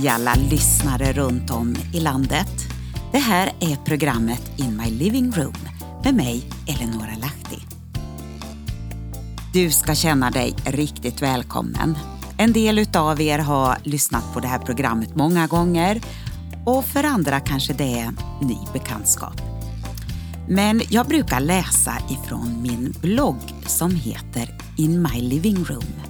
[0.00, 2.68] Hej alla lyssnare runt om i landet.
[3.12, 5.54] Det här är programmet In My Living Room
[6.04, 7.62] med mig, Eleonora Lahti.
[9.52, 11.98] Du ska känna dig riktigt välkommen.
[12.38, 16.00] En del utav er har lyssnat på det här programmet många gånger
[16.66, 19.40] och för andra kanske det är ny bekantskap.
[20.48, 26.09] Men jag brukar läsa ifrån min blogg som heter In My Living Room.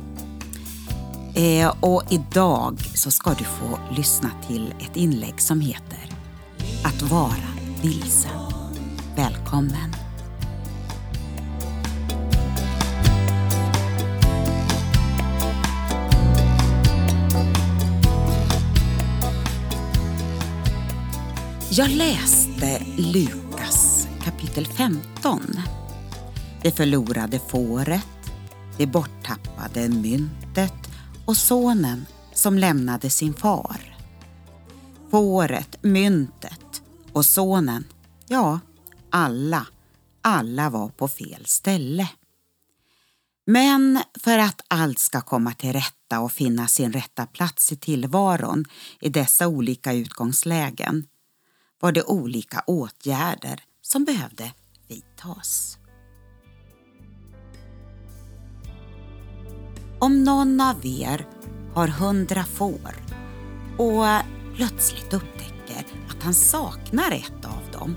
[1.40, 5.98] Eh, och idag så ska du få lyssna till ett inlägg som heter
[6.84, 7.48] Att vara
[7.82, 8.30] vilsen.
[9.16, 9.94] Välkommen!
[21.70, 25.40] Jag läste Lukas kapitel 15.
[26.62, 28.32] Det förlorade fåret,
[28.78, 30.79] det borttappade myntet
[31.24, 33.96] och sonen som lämnade sin far.
[35.10, 36.82] Fåret, myntet
[37.12, 37.84] och sonen,
[38.26, 38.60] ja,
[39.10, 39.66] alla,
[40.22, 42.08] alla var på fel ställe.
[43.46, 48.64] Men för att allt ska komma till rätta och finna sin rätta plats i tillvaron
[49.00, 51.06] i dessa olika utgångslägen
[51.80, 54.52] var det olika åtgärder som behövde
[54.88, 55.79] vidtas.
[60.02, 61.26] Om någon av er
[61.74, 62.94] har hundra får
[63.76, 64.04] och
[64.56, 67.96] plötsligt upptäcker att han saknar ett av dem,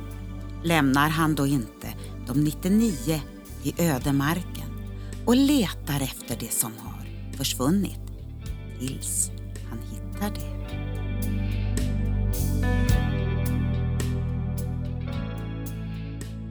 [0.63, 1.87] lämnar han då inte
[2.27, 3.21] de 99
[3.63, 4.69] i ödemarken
[5.25, 7.99] och letar efter det som har försvunnit
[8.79, 9.31] tills
[9.69, 10.53] han hittar det.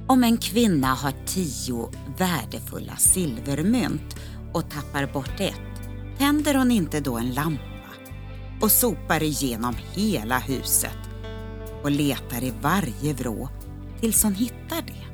[0.06, 4.16] Om en kvinna har tio värdefulla silvermynt
[4.52, 5.60] och tappar bort ett,
[6.18, 7.62] tänder hon inte då en lampa
[8.60, 10.98] och sopar igenom hela huset
[11.82, 13.48] och letar i varje vrå
[14.00, 15.06] tills hon hittar det.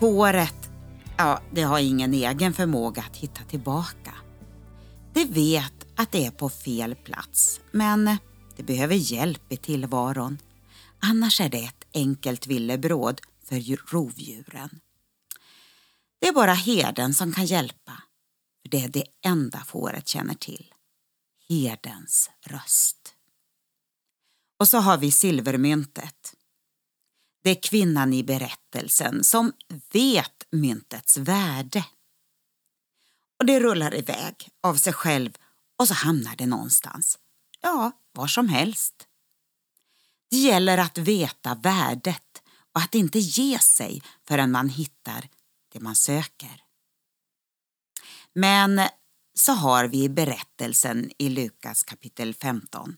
[0.00, 0.70] Fåret,
[1.16, 4.12] ja, det har ingen egen förmåga att hitta tillbaka.
[5.12, 8.16] Det vet att det är på fel plats, men
[8.56, 10.38] det behöver hjälp i tillvaron.
[11.00, 14.80] Annars är det ett enkelt villebråd för rovdjuren.
[16.18, 18.02] Det är bara herden som kan hjälpa,
[18.62, 20.74] för det är det enda fåret känner till.
[21.48, 23.14] Herdens röst.
[24.58, 26.34] Och så har vi silvermyntet.
[27.42, 29.52] Det är kvinnan i berättelsen som
[29.92, 31.84] vet myntets värde.
[33.38, 35.32] Och det rullar iväg av sig själv
[35.76, 37.18] och så hamnar det någonstans.
[37.60, 39.08] Ja, var som helst.
[40.30, 42.42] Det gäller att veta värdet
[42.76, 45.28] och att inte ge sig förrän man hittar
[45.72, 46.62] det man söker.
[48.32, 48.80] Men
[49.34, 52.96] så har vi berättelsen i Lukas kapitel 15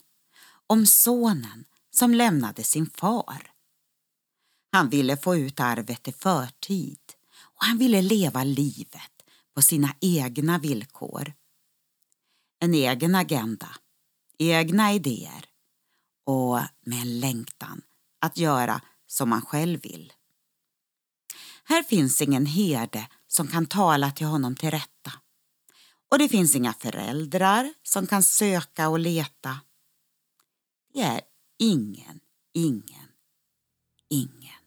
[0.66, 3.53] om sonen som lämnade sin far.
[4.72, 7.00] Han ville få ut arvet i förtid
[7.39, 9.22] och han ville leva livet
[9.55, 11.33] på sina egna villkor.
[12.60, 13.77] En egen agenda,
[14.39, 15.45] egna idéer
[16.27, 17.83] och med en längtan
[18.21, 20.12] att göra som man själv vill.
[21.64, 25.12] Här finns ingen herde som kan tala till honom till rätta.
[26.10, 29.60] Och det finns inga föräldrar som kan söka och leta.
[30.94, 31.20] Det är
[31.58, 32.20] ingen,
[32.54, 33.08] ingen,
[34.08, 34.58] ingen.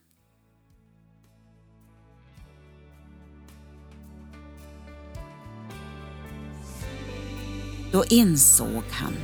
[7.92, 9.14] Då insåg han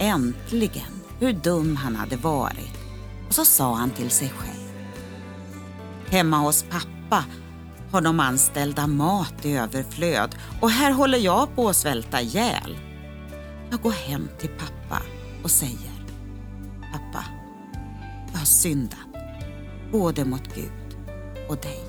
[0.00, 2.74] äntligen hur dum han hade varit
[3.28, 4.57] och så sa han till sig själv.
[6.10, 7.24] Hemma hos pappa
[7.92, 12.78] har de anställda mat i överflöd och här håller jag på att svälta ihjäl.
[13.70, 15.02] Jag går hem till pappa
[15.42, 15.98] och säger
[16.92, 17.24] Pappa,
[18.32, 18.98] jag har syndat
[19.92, 20.96] både mot Gud
[21.48, 21.84] och dig.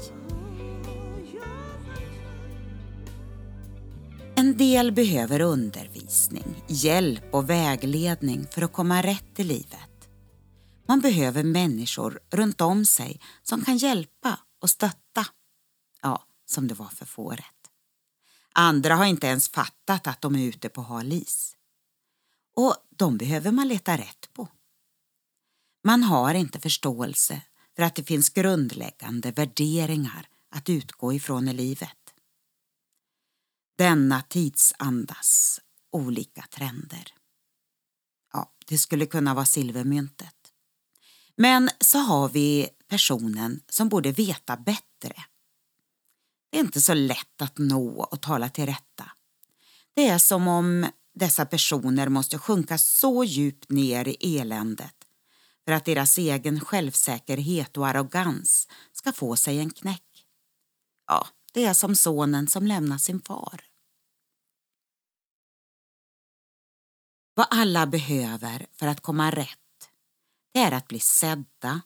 [4.36, 9.89] En del behöver undervisning, hjälp och vägledning för att komma rätt i livet.
[10.90, 15.26] Man behöver människor runt om sig som kan hjälpa och stötta.
[16.02, 17.46] Ja, som det var för fåret.
[18.54, 21.56] Andra har inte ens fattat att de är ute på hal is.
[22.56, 24.48] Och de behöver man leta rätt på.
[25.84, 27.42] Man har inte förståelse
[27.76, 32.14] för att det finns grundläggande värderingar att utgå ifrån i livet.
[33.78, 37.14] Denna tidsandas olika trender.
[38.34, 40.39] Ja, det skulle kunna vara silvermyntet.
[41.42, 45.14] Men så har vi personen som borde veta bättre.
[46.50, 49.12] Det är inte så lätt att nå och tala till rätta.
[49.94, 54.96] Det är som om dessa personer måste sjunka så djupt ner i eländet
[55.66, 60.26] för att deras egen självsäkerhet och arrogans ska få sig en knäck.
[61.08, 63.62] Ja, det är som sonen som lämnar sin far.
[67.34, 69.69] Vad alla behöver för att komma rätt,
[70.51, 71.81] det är att bli sedda,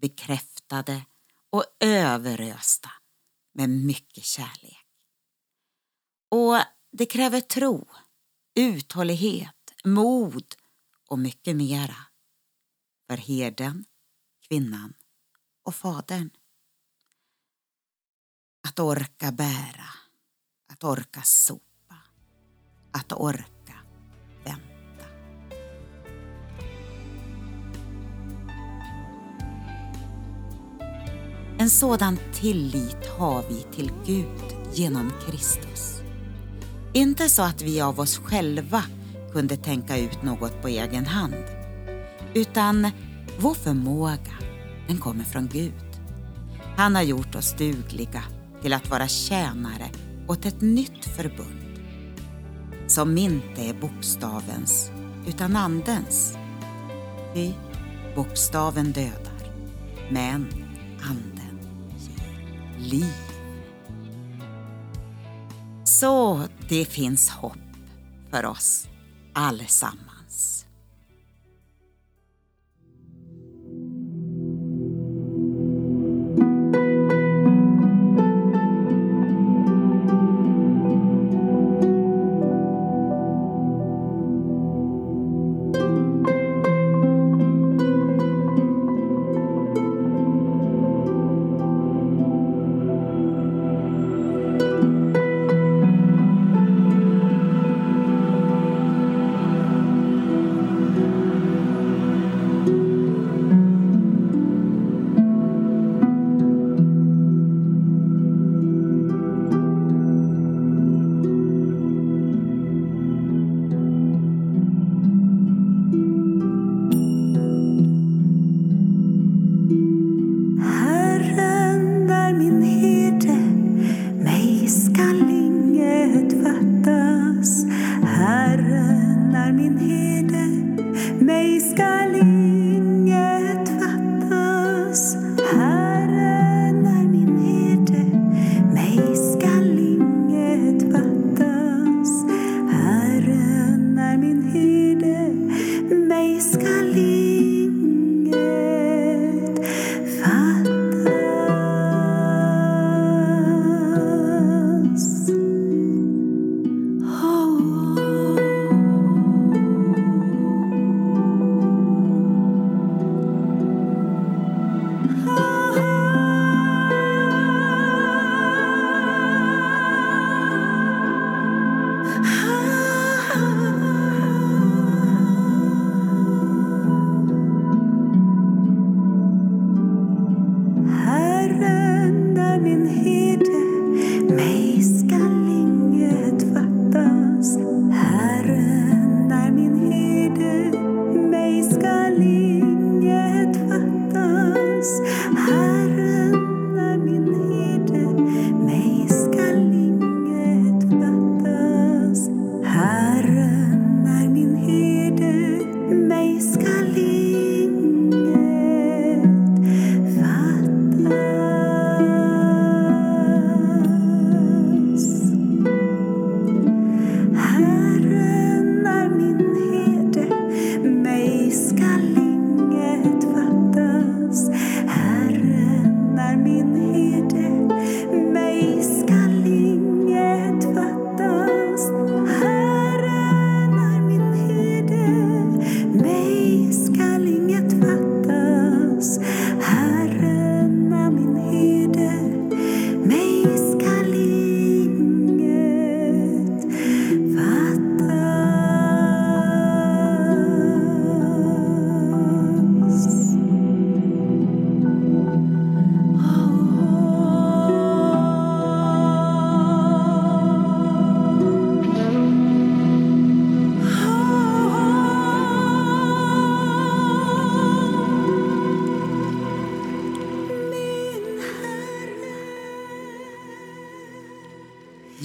[0.00, 1.06] bekräftade
[1.50, 2.90] och överösta
[3.52, 4.86] med mycket kärlek.
[6.28, 6.56] Och
[6.92, 7.88] det kräver tro,
[8.54, 10.54] uthållighet, mod
[11.08, 11.96] och mycket mera
[13.06, 13.84] för herden,
[14.48, 14.94] kvinnan
[15.62, 16.30] och fadern.
[18.68, 19.88] Att orka bära,
[20.72, 21.96] att orka sopa,
[22.92, 23.59] att orka
[31.60, 36.00] En sådan tillit har vi till Gud genom Kristus.
[36.92, 38.82] Inte så att vi av oss själva
[39.32, 41.44] kunde tänka ut något på egen hand.
[42.34, 42.90] Utan
[43.38, 44.32] vår förmåga,
[44.88, 46.00] den kommer från Gud.
[46.76, 48.22] Han har gjort oss dugliga
[48.62, 49.90] till att vara tjänare
[50.28, 51.80] åt ett nytt förbund.
[52.86, 54.90] Som inte är bokstavens,
[55.26, 56.36] utan andens.
[57.34, 57.52] Ty
[58.16, 59.52] bokstaven dödar,
[60.10, 60.46] men
[61.02, 61.39] anden
[62.80, 63.14] liv.
[65.84, 67.56] Så det finns hopp
[68.30, 68.88] för oss
[69.32, 70.09] allesammans.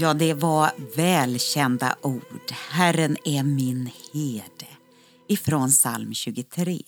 [0.06, 2.52] Ja, det var välkända ord.
[2.70, 4.68] Herren är min herde
[5.28, 6.82] ifrån psalm 23.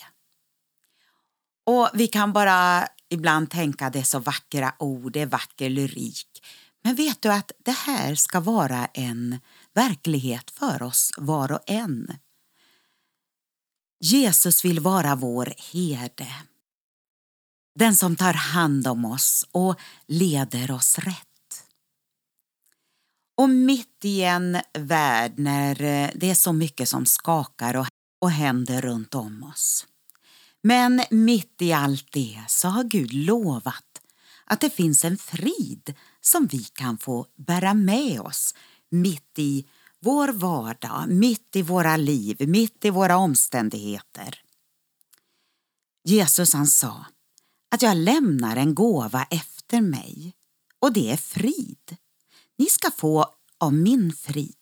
[1.65, 6.45] Och vi kan bara ibland tänka det är så vackra ord, det är vacker lyrik.
[6.83, 9.39] Men vet du att det här ska vara en
[9.73, 12.17] verklighet för oss var och en.
[13.99, 16.27] Jesus vill vara vår herde.
[17.75, 21.26] Den som tar hand om oss och leder oss rätt.
[23.37, 27.87] Och mitt i en värld när eh, det är så mycket som skakar och,
[28.21, 29.87] och händer runt om oss.
[30.63, 34.01] Men mitt i allt det så har Gud lovat
[34.45, 38.55] att det finns en frid som vi kan få bära med oss
[38.89, 39.65] mitt i
[39.99, 44.41] vår vardag, mitt i våra liv, mitt i våra omständigheter.
[46.03, 47.05] Jesus han sa
[47.71, 50.33] att jag lämnar en gåva efter mig
[50.79, 51.97] och det är frid.
[52.57, 53.25] Ni ska få
[53.57, 54.55] av min frid,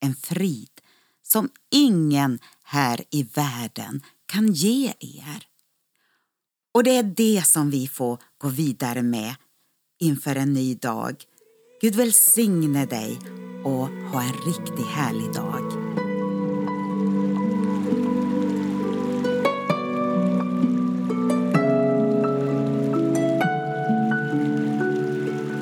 [0.00, 0.70] en frid
[1.22, 5.46] som ingen här i världen kan ge er.
[6.74, 9.34] Och det är det som vi får gå vidare med
[10.00, 11.24] inför en ny dag.
[11.80, 13.18] Gud välsigne dig
[13.64, 15.72] och ha en riktigt härlig dag.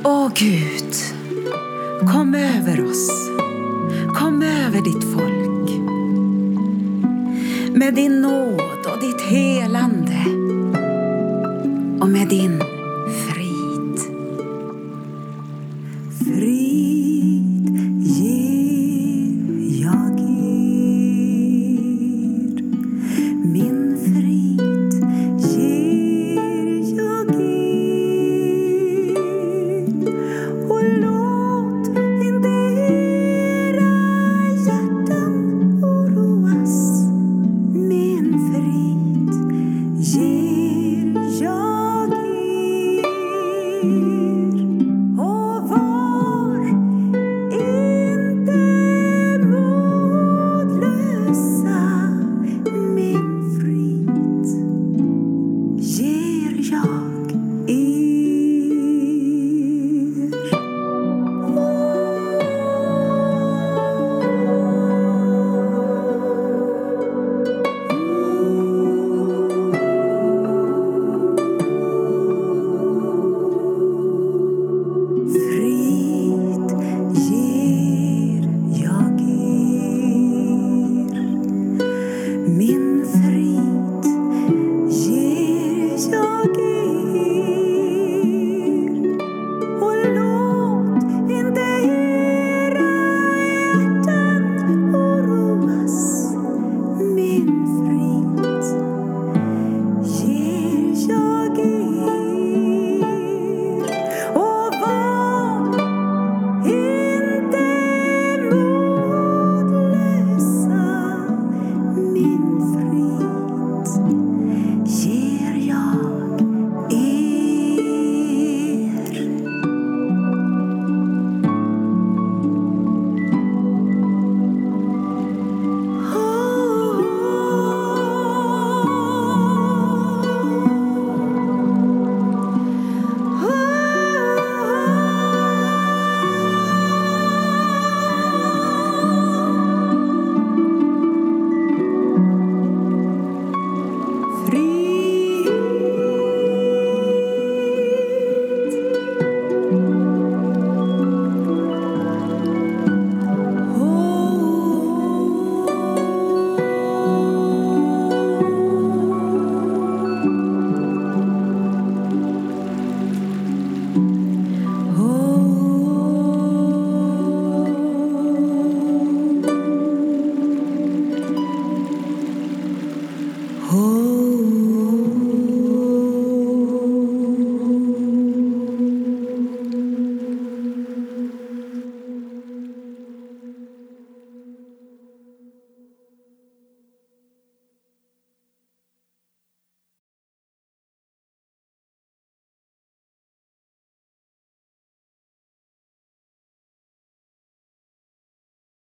[0.05, 1.20] Åh Gud,
[2.07, 3.31] kom över oss.
[4.15, 5.71] Kom över ditt folk.
[7.77, 10.25] Med din nåd och ditt helande
[12.01, 12.63] och med din